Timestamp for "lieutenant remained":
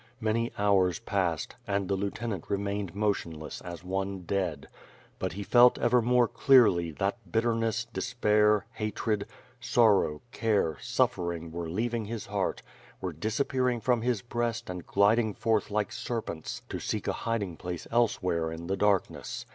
1.95-2.95